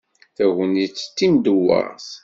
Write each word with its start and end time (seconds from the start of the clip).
Tagnit 0.35 0.97
d 1.05 1.11
timdewweṛt. 1.17 2.07